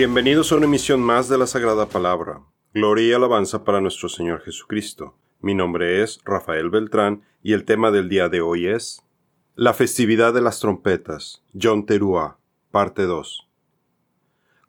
[0.00, 2.40] Bienvenidos a una emisión más de la Sagrada Palabra.
[2.72, 5.14] Gloria y alabanza para nuestro Señor Jesucristo.
[5.42, 9.02] Mi nombre es Rafael Beltrán y el tema del día de hoy es
[9.56, 12.38] La festividad de las trompetas, John Teruá,
[12.70, 13.46] parte 2.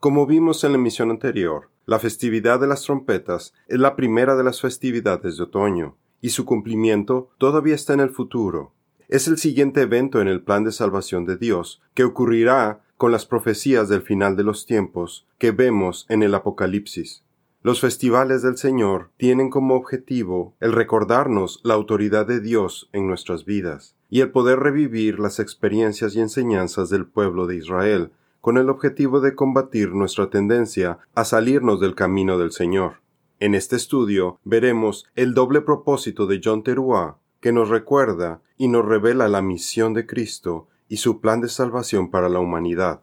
[0.01, 4.43] Como vimos en la emisión anterior, la festividad de las trompetas es la primera de
[4.43, 8.73] las festividades de otoño, y su cumplimiento todavía está en el futuro.
[9.07, 13.25] Es el siguiente evento en el plan de salvación de Dios, que ocurrirá con las
[13.25, 17.23] profecías del final de los tiempos que vemos en el Apocalipsis.
[17.63, 23.43] Los festivales del Señor tienen como objetivo el recordarnos la autoridad de Dios en nuestras
[23.43, 28.69] vidas y el poder revivir las experiencias y enseñanzas del pueblo de Israel con el
[28.69, 32.97] objetivo de combatir nuestra tendencia a salirnos del camino del Señor.
[33.39, 38.85] En este estudio veremos el doble propósito de John Teruá, que nos recuerda y nos
[38.85, 42.99] revela la misión de Cristo y su plan de salvación para la humanidad.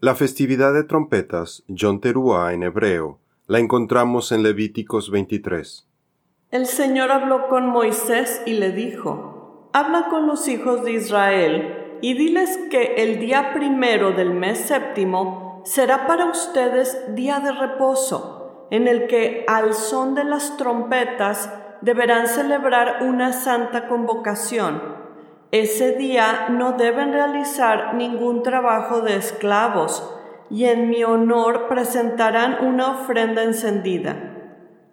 [0.00, 5.86] La festividad de trompetas, John Teruá en hebreo, la encontramos en Levíticos 23.
[6.50, 12.14] El Señor habló con Moisés y le dijo, Habla con los hijos de Israel y
[12.14, 18.88] diles que el día primero del mes séptimo será para ustedes día de reposo, en
[18.88, 21.48] el que al son de las trompetas
[21.80, 24.99] deberán celebrar una santa convocación
[25.52, 30.08] ese día no deben realizar ningún trabajo de esclavos
[30.48, 34.30] y en mi honor presentarán una ofrenda encendida.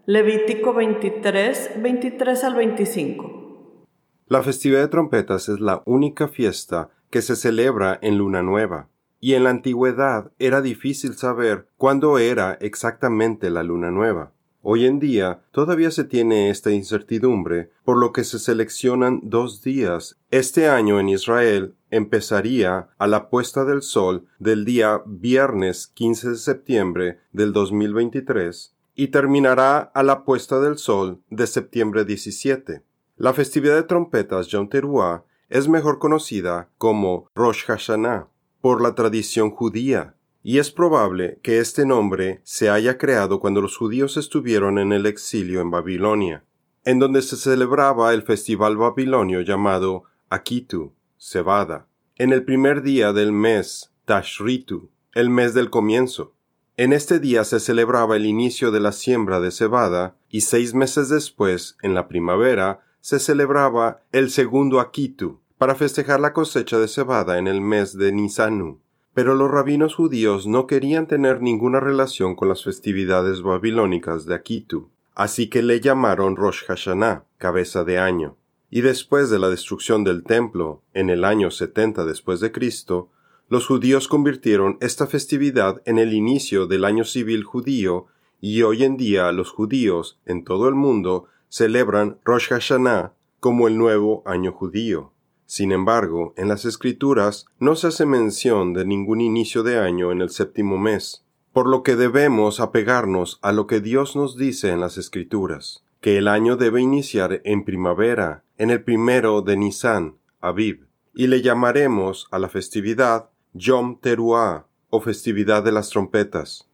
[0.05, 3.85] Levítico 23, 23 al 25.
[4.27, 9.33] La festividad de trompetas es la única fiesta que se celebra en luna nueva, y
[9.33, 14.33] en la antigüedad era difícil saber cuándo era exactamente la luna nueva.
[14.69, 20.17] Hoy en día todavía se tiene esta incertidumbre, por lo que se seleccionan dos días.
[20.29, 26.35] Este año en Israel empezaría a la puesta del sol del día viernes 15 de
[26.35, 32.83] septiembre del 2023 y terminará a la puesta del sol de septiembre 17.
[33.15, 38.27] La festividad de trompetas Yom Teruah es mejor conocida como Rosh Hashanah
[38.59, 40.16] por la tradición judía
[40.47, 45.05] y es probable que este nombre se haya creado cuando los judíos estuvieron en el
[45.05, 46.45] exilio en Babilonia,
[46.85, 53.33] en donde se celebraba el festival babilonio llamado Akitu, cebada, en el primer día del
[53.33, 56.33] mes Tashritu, el mes del comienzo.
[56.77, 61.09] En este día se celebraba el inicio de la siembra de cebada y seis meses
[61.09, 67.37] después, en la primavera, se celebraba el segundo Akitu, para festejar la cosecha de cebada
[67.37, 68.79] en el mes de Nisanu.
[69.17, 74.91] Pero los rabinos judíos no querían tener ninguna relación con las festividades babilónicas de Akitu,
[75.15, 78.37] así que le llamaron Rosh Hashanah, cabeza de año.
[78.69, 83.09] Y después de la destrucción del templo, en el año 70 después de Cristo,
[83.49, 88.05] los judíos convirtieron esta festividad en el inicio del año civil judío
[88.39, 93.79] y hoy en día los judíos en todo el mundo celebran Rosh Hashanah como el
[93.79, 95.11] nuevo año judío.
[95.47, 100.21] Sin embargo, en las escrituras no se hace mención de ningún inicio de año en
[100.21, 104.81] el séptimo mes, por lo que debemos apegarnos a lo que Dios nos dice en
[104.81, 110.85] las escrituras, que el año debe iniciar en primavera, en el primero de Nisan, Aviv,
[111.15, 116.67] y le llamaremos a la festividad Yom Teruah, o festividad de las trompetas.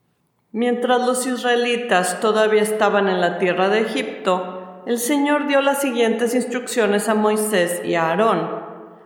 [0.52, 6.36] Mientras los israelitas todavía estaban en la tierra de Egipto, el Señor dio las siguientes
[6.36, 8.62] instrucciones a Moisés y a Aarón.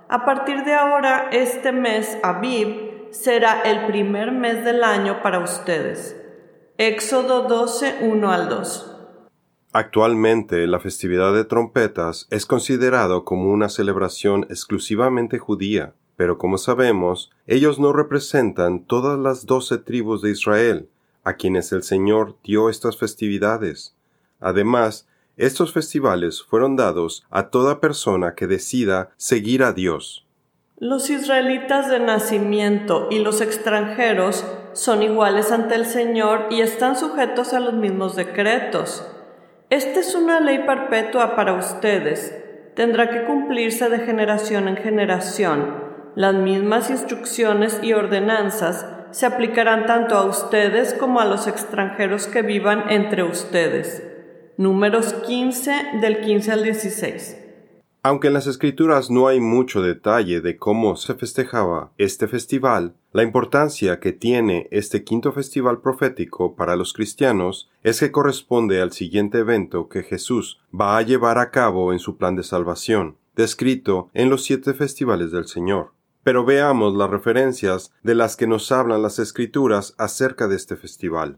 [0.09, 6.15] A partir de ahora, este mes, Abib, será el primer mes del año para ustedes.
[6.77, 8.95] Éxodo 12, 1 al 2.
[9.73, 17.29] Actualmente, la festividad de trompetas es considerado como una celebración exclusivamente judía, pero como sabemos,
[17.45, 20.89] ellos no representan todas las doce tribus de Israel,
[21.25, 23.93] a quienes el Señor dio estas festividades.
[24.39, 25.05] Además,
[25.37, 30.27] estos festivales fueron dados a toda persona que decida seguir a Dios.
[30.79, 37.53] Los israelitas de nacimiento y los extranjeros son iguales ante el Señor y están sujetos
[37.53, 39.07] a los mismos decretos.
[39.69, 42.35] Esta es una ley perpetua para ustedes.
[42.75, 45.83] Tendrá que cumplirse de generación en generación.
[46.15, 52.43] Las mismas instrucciones y ordenanzas se aplicarán tanto a ustedes como a los extranjeros que
[52.43, 54.16] vivan entre ustedes.
[54.59, 57.37] Números 15 del 15 al 16.
[58.01, 63.21] Aunque en las escrituras no hay mucho detalle de cómo se festejaba este festival, la
[63.21, 69.37] importancia que tiene este quinto festival profético para los cristianos es que corresponde al siguiente
[69.37, 74.31] evento que Jesús va a llevar a cabo en su plan de salvación, descrito en
[74.31, 75.91] los siete festivales del Señor.
[76.23, 81.37] Pero veamos las referencias de las que nos hablan las escrituras acerca de este festival.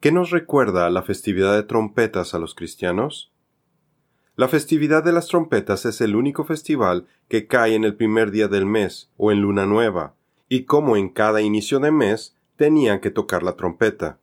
[0.00, 3.30] ¿Qué nos recuerda la festividad de trompetas a los cristianos?
[4.34, 8.48] La festividad de las trompetas es el único festival que cae en el primer día
[8.48, 10.14] del mes o en luna nueva,
[10.48, 14.16] y como en cada inicio de mes tenían que tocar la trompeta.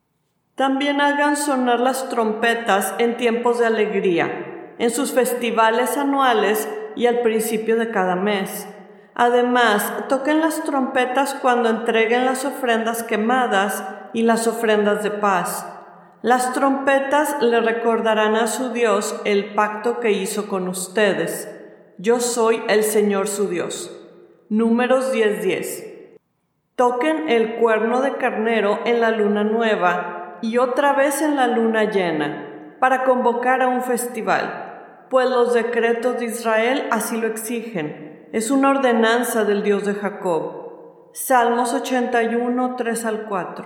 [0.56, 7.22] También hagan sonar las trompetas en tiempos de alegría, en sus festivales anuales y al
[7.22, 8.68] principio de cada mes.
[9.20, 13.84] Además, toquen las trompetas cuando entreguen las ofrendas quemadas
[14.14, 15.66] y las ofrendas de paz.
[16.22, 21.52] Las trompetas le recordarán a su Dios el pacto que hizo con ustedes.
[21.98, 23.92] Yo soy el Señor su Dios.
[24.50, 26.20] Números 10:10.
[26.76, 31.86] Toquen el cuerno de carnero en la luna nueva y otra vez en la luna
[31.86, 38.17] llena, para convocar a un festival, pues los decretos de Israel así lo exigen.
[38.34, 41.12] Es una ordenanza del Dios de Jacob.
[41.14, 43.66] Salmos 81, 3 al 4.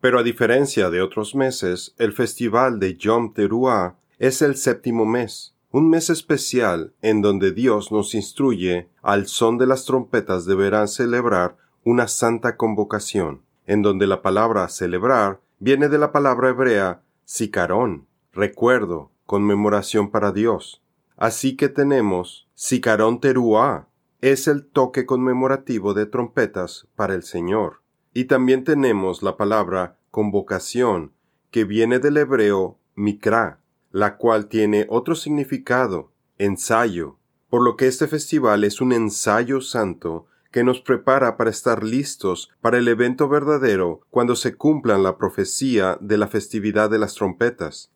[0.00, 5.54] Pero a diferencia de otros meses, el festival de Yom Teruah es el séptimo mes,
[5.70, 11.56] un mes especial en donde Dios nos instruye al son de las trompetas deberán celebrar
[11.84, 19.10] una santa convocación, en donde la palabra celebrar viene de la palabra hebrea sicarón, recuerdo,
[19.26, 20.80] conmemoración para Dios.
[21.18, 23.88] Así que tenemos sicarón teruá,
[24.20, 27.82] es el toque conmemorativo de trompetas para el Señor.
[28.14, 31.12] Y también tenemos la palabra convocación,
[31.50, 33.60] que viene del hebreo mikra,
[33.90, 37.16] la cual tiene otro significado, ensayo,
[37.50, 42.50] por lo que este festival es un ensayo santo que nos prepara para estar listos
[42.60, 47.90] para el evento verdadero cuando se cumplan la profecía de la festividad de las trompetas.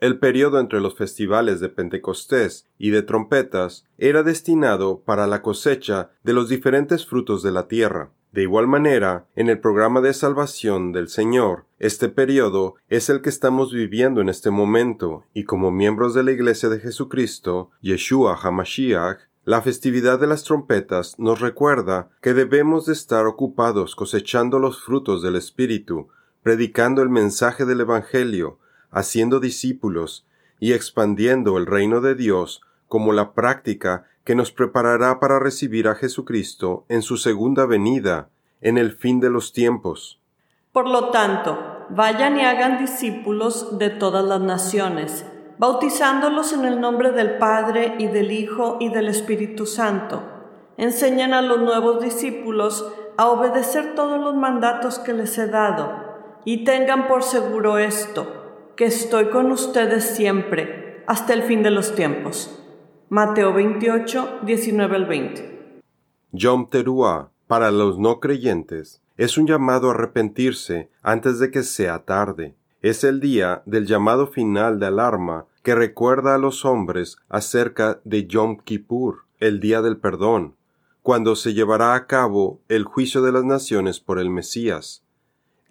[0.00, 6.10] El periodo entre los festivales de Pentecostés y de trompetas era destinado para la cosecha
[6.22, 8.10] de los diferentes frutos de la tierra.
[8.30, 13.28] De igual manera, en el programa de salvación del Señor, este periodo es el que
[13.28, 19.18] estamos viviendo en este momento, y como miembros de la Iglesia de Jesucristo, Yeshua HaMashiach,
[19.44, 25.22] la festividad de las trompetas nos recuerda que debemos de estar ocupados cosechando los frutos
[25.22, 26.08] del Espíritu,
[26.44, 28.58] predicando el mensaje del Evangelio,
[28.90, 30.26] haciendo discípulos
[30.60, 35.94] y expandiendo el reino de Dios como la práctica que nos preparará para recibir a
[35.94, 38.28] Jesucristo en su segunda venida,
[38.60, 40.20] en el fin de los tiempos.
[40.72, 45.24] Por lo tanto, vayan y hagan discípulos de todas las naciones
[45.58, 50.22] bautizándolos en el nombre del Padre y del Hijo y del Espíritu Santo.
[50.76, 52.86] Enseñan a los nuevos discípulos
[53.16, 55.90] a obedecer todos los mandatos que les he dado,
[56.44, 58.37] y tengan por seguro esto,
[58.78, 62.62] que estoy con ustedes siempre, hasta el fin de los tiempos.
[63.08, 65.80] Mateo 28, 19 al 20.
[66.30, 72.04] Yom Teruah, para los no creyentes, es un llamado a arrepentirse antes de que sea
[72.04, 72.54] tarde.
[72.80, 78.28] Es el día del llamado final de alarma que recuerda a los hombres acerca de
[78.28, 80.54] Yom Kippur, el día del perdón,
[81.02, 85.02] cuando se llevará a cabo el juicio de las naciones por el Mesías.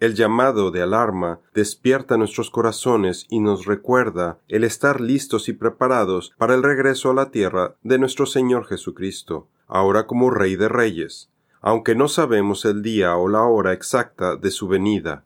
[0.00, 6.32] El llamado de alarma despierta nuestros corazones y nos recuerda el estar listos y preparados
[6.38, 11.30] para el regreso a la tierra de nuestro Señor Jesucristo, ahora como Rey de Reyes,
[11.60, 15.24] aunque no sabemos el día o la hora exacta de su venida.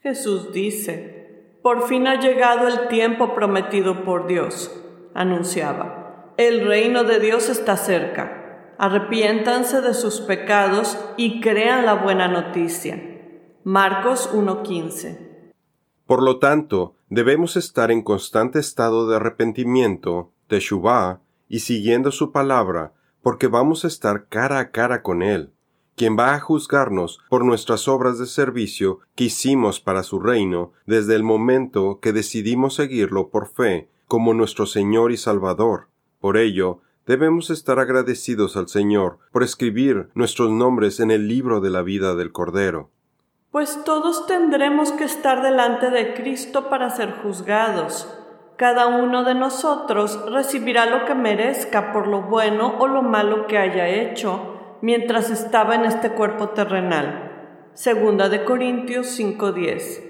[0.00, 4.72] Jesús dice, por fin ha llegado el tiempo prometido por Dios,
[5.14, 6.32] anunciaba.
[6.36, 8.74] El reino de Dios está cerca.
[8.78, 13.19] Arrepiéntanse de sus pecados y crean la buena noticia.
[13.64, 15.52] Marcos 1.15.
[16.06, 22.32] Por lo tanto, debemos estar en constante estado de arrepentimiento, de Shubá, y siguiendo su
[22.32, 25.52] palabra, porque vamos a estar cara a cara con Él
[26.00, 31.14] quien va a juzgarnos por nuestras obras de servicio que hicimos para su reino desde
[31.14, 35.88] el momento que decidimos seguirlo por fe como nuestro Señor y Salvador.
[36.18, 41.68] Por ello, debemos estar agradecidos al Señor por escribir nuestros nombres en el libro de
[41.68, 42.88] la vida del Cordero.
[43.50, 48.08] Pues todos tendremos que estar delante de Cristo para ser juzgados.
[48.54, 53.58] Cada uno de nosotros recibirá lo que merezca por lo bueno o lo malo que
[53.58, 57.68] haya hecho mientras estaba en este cuerpo terrenal.
[57.74, 60.00] Segunda de Corintios 5:10.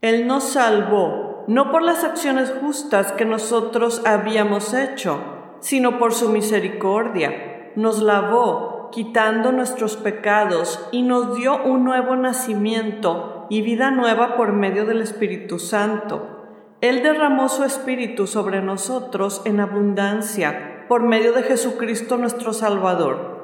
[0.00, 5.20] Él nos salvó, no por las acciones justas que nosotros habíamos hecho,
[5.60, 7.72] sino por su misericordia.
[7.76, 14.52] Nos lavó, quitando nuestros pecados, y nos dio un nuevo nacimiento y vida nueva por
[14.52, 16.76] medio del Espíritu Santo.
[16.80, 23.40] Él derramó su Espíritu sobre nosotros en abundancia, por medio de Jesucristo nuestro Salvador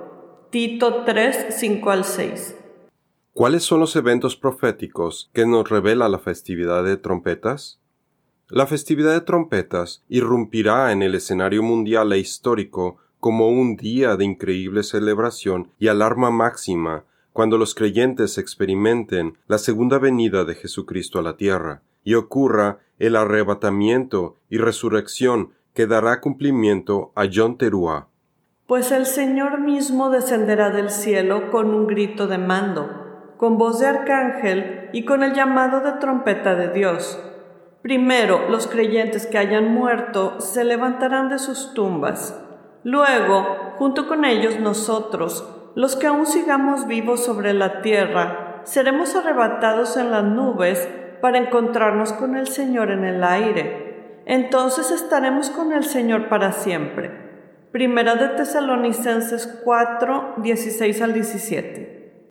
[0.50, 2.56] Tito 3, 5 al 6.
[3.32, 7.80] ¿Cuáles son los eventos proféticos que nos revela la festividad de trompetas?
[8.48, 14.24] La festividad de trompetas irrumpirá en el escenario mundial e histórico como un día de
[14.24, 21.22] increíble celebración y alarma máxima cuando los creyentes experimenten la segunda venida de Jesucristo a
[21.22, 28.08] la tierra y ocurra el arrebatamiento y resurrección que dará cumplimiento a John Teruá.
[28.66, 33.86] Pues el Señor mismo descenderá del cielo con un grito de mando, con voz de
[33.86, 37.20] arcángel y con el llamado de trompeta de Dios.
[37.82, 42.40] Primero los creyentes que hayan muerto se levantarán de sus tumbas.
[42.86, 49.96] Luego, junto con ellos nosotros, los que aún sigamos vivos sobre la tierra, seremos arrebatados
[49.96, 50.88] en las nubes
[51.20, 54.22] para encontrarnos con el Señor en el aire.
[54.24, 57.10] Entonces estaremos con el Señor para siempre.
[57.72, 62.30] Primera de Tesalonicenses 4, 16 al 17.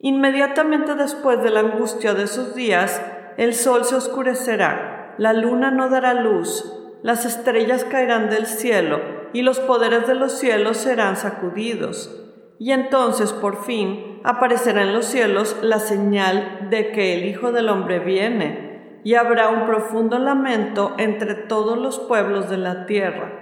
[0.00, 3.00] Inmediatamente después de la angustia de esos días,
[3.38, 8.98] el sol se oscurecerá, la luna no dará luz, las estrellas caerán del cielo,
[9.34, 12.18] y los poderes de los cielos serán sacudidos.
[12.58, 17.68] Y entonces por fin aparecerá en los cielos la señal de que el Hijo del
[17.68, 23.32] Hombre viene, y habrá un profundo lamento entre todos los pueblos de la tierra.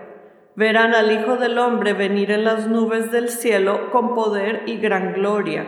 [0.56, 5.12] Verán al Hijo del Hombre venir en las nubes del cielo con poder y gran
[5.12, 5.64] gloria.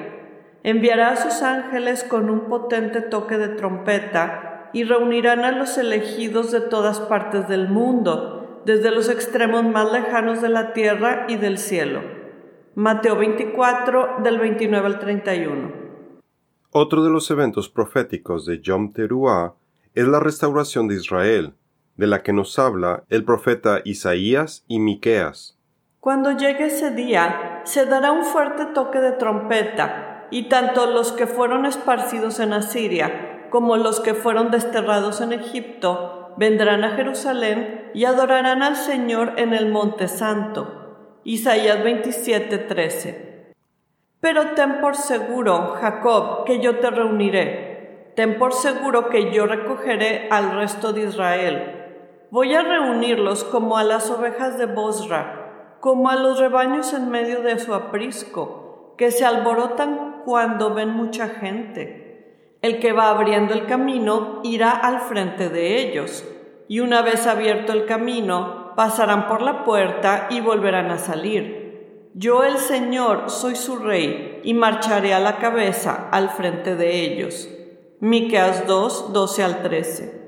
[0.65, 6.51] Enviará a sus ángeles con un potente toque de trompeta, y reunirán a los elegidos
[6.51, 11.59] de todas partes del mundo, desde los extremos más lejanos de la tierra y del
[11.59, 12.03] cielo.
[12.75, 15.73] Mateo 24, del 29 al 31.
[16.73, 19.55] Otro de los eventos proféticos de Yom Teruah
[19.95, 21.55] es la restauración de Israel,
[21.97, 25.57] de la que nos habla el profeta Isaías y Miqueas.
[26.01, 31.29] Cuando llegue ese día, se dará un fuerte toque de trompeta, y tanto los que
[31.29, 38.05] fueron esparcidos en Asiria como los que fueron desterrados en Egipto vendrán a Jerusalén y
[38.05, 41.21] adorarán al Señor en el monte santo.
[41.23, 43.55] Isaías 27:13.
[44.19, 48.11] Pero ten por seguro, Jacob, que yo te reuniré.
[48.17, 52.27] Ten por seguro que yo recogeré al resto de Israel.
[52.33, 57.41] Voy a reunirlos como a las ovejas de Bosra, como a los rebaños en medio
[57.43, 62.04] de su aprisco, que se alborotan cuando ven mucha gente.
[62.65, 66.25] El que va abriendo el camino irá al frente de ellos,
[66.67, 72.09] y una vez abierto el camino, pasarán por la puerta y volverán a salir.
[72.15, 77.51] Yo el Señor soy su rey y marcharé a la cabeza al frente de ellos.
[78.01, 80.23] Miqueas 2, 12 al 13.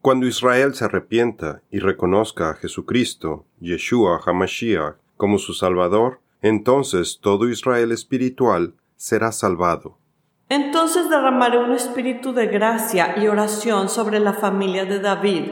[0.00, 7.50] Cuando Israel se arrepienta y reconozca a Jesucristo, Yeshua HaMashiach, como su Salvador, entonces todo
[7.50, 9.98] Israel espiritual será salvado.
[10.50, 15.44] Entonces derramaré un espíritu de gracia y oración sobre la familia de David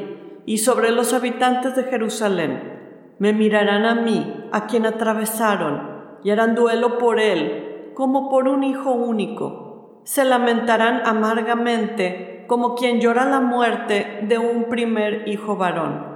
[0.44, 3.14] y sobre los habitantes de Jerusalén.
[3.20, 8.64] Me mirarán a mí, a quien atravesaron, y harán duelo por él, como por un
[8.64, 10.02] hijo único.
[10.02, 16.06] Se lamentarán amargamente, como quien llora la muerte de un primer hijo varón.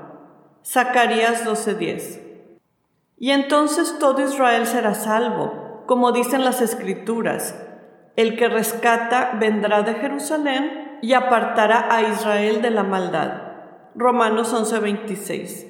[0.67, 2.21] Zacarías 12:10.
[3.17, 7.55] Y entonces todo Israel será salvo, como dicen las escrituras
[8.17, 13.43] el que rescata vendrá de Jerusalén y apartará a Israel de la maldad.
[13.95, 15.67] Romanos 11:26.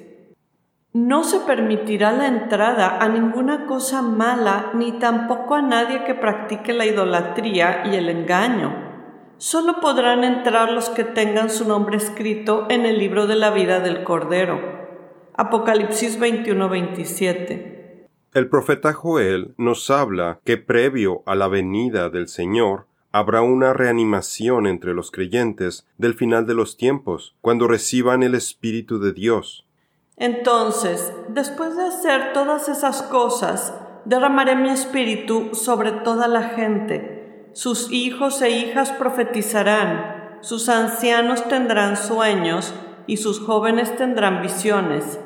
[0.93, 6.71] No se permitirá la entrada a ninguna cosa mala ni tampoco a nadie que practique
[6.71, 8.93] la idolatría y el engaño.
[9.37, 13.79] Solo podrán entrar los que tengan su nombre escrito en el libro de la vida
[13.79, 14.61] del Cordero.
[15.35, 17.72] Apocalipsis 21:27.
[18.33, 24.65] El profeta Joel nos habla que previo a la venida del Señor habrá una reanimación
[24.65, 29.67] entre los creyentes del final de los tiempos, cuando reciban el Espíritu de Dios.
[30.17, 33.75] Entonces, después de hacer todas esas cosas,
[34.05, 37.51] derramaré mi espíritu sobre toda la gente.
[37.53, 42.73] Sus hijos e hijas profetizarán, sus ancianos tendrán sueños,
[43.05, 45.19] y sus jóvenes tendrán visiones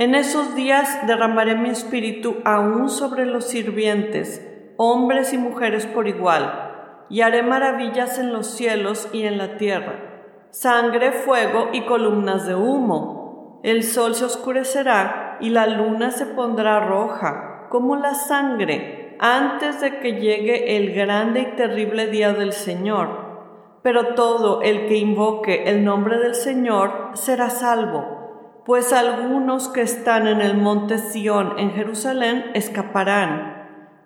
[0.00, 4.42] en esos días derramaré mi espíritu aún sobre los sirvientes,
[4.78, 10.48] hombres y mujeres por igual, y haré maravillas en los cielos y en la tierra,
[10.52, 13.60] sangre, fuego y columnas de humo.
[13.62, 19.98] El sol se oscurecerá y la luna se pondrá roja, como la sangre, antes de
[19.98, 23.78] que llegue el grande y terrible día del Señor.
[23.82, 28.19] Pero todo el que invoque el nombre del Señor será salvo
[28.64, 33.58] pues algunos que están en el monte Sión en Jerusalén escaparán.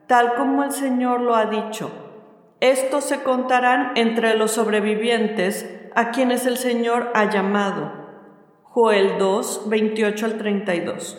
[0.06, 1.90] tal como el Señor lo ha dicho.
[2.60, 7.90] Estos se contarán entre los sobrevivientes a quienes el Señor ha llamado.
[8.64, 11.18] Joel 2, 28 al 32.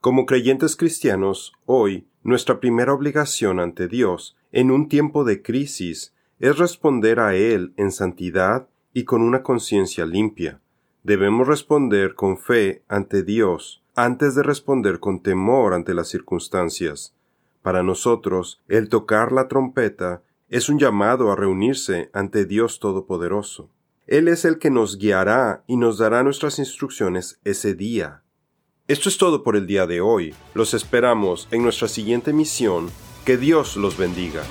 [0.00, 6.58] Como creyentes cristianos, hoy nuestra primera obligación ante Dios en un tiempo de crisis es
[6.58, 10.60] responder a Él en santidad y con una conciencia limpia.
[11.02, 17.14] Debemos responder con fe ante Dios antes de responder con temor ante las circunstancias.
[17.62, 23.68] Para nosotros, el tocar la trompeta es un llamado a reunirse ante Dios Todopoderoso.
[24.06, 28.22] Él es el que nos guiará y nos dará nuestras instrucciones ese día.
[28.88, 30.34] Esto es todo por el día de hoy.
[30.54, 32.90] Los esperamos en nuestra siguiente misión.
[33.24, 34.42] Que Dios los bendiga.